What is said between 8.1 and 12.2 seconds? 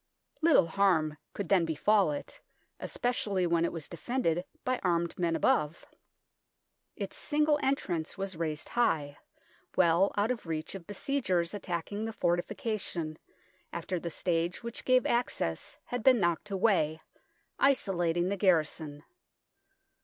was raised high, well out of reach of besiegers attacking the